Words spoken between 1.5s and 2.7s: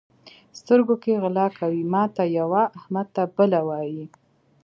کوي؛ ماته یوه،